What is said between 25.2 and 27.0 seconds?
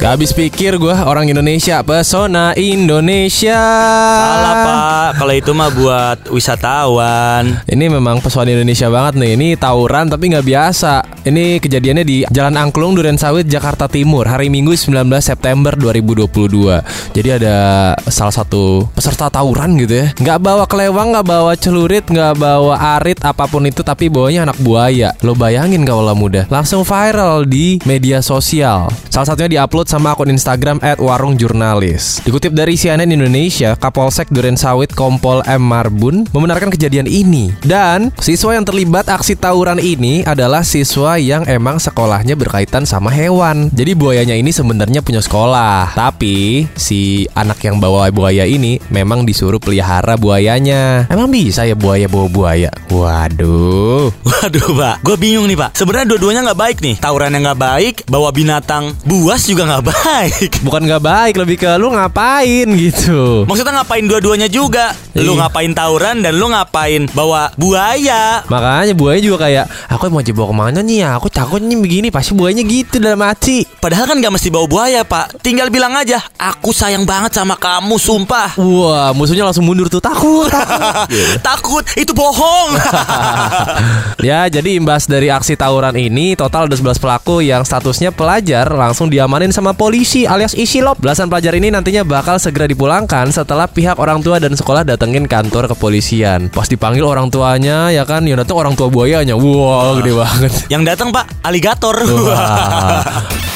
Lo bayangin kalau muda. Langsung